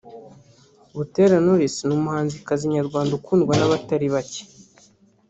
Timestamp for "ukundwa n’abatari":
3.15-4.07